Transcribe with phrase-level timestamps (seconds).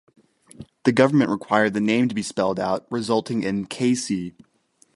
[0.83, 4.33] The government required the name to be spelled out resulting in "Kaycee".